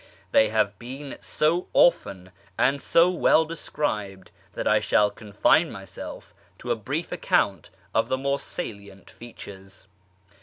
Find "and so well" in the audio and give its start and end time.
2.57-3.45